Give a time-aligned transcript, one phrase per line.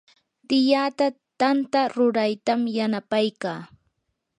[0.47, 1.05] tiyaata
[1.39, 3.59] tanta ruraytam yanapaykaa.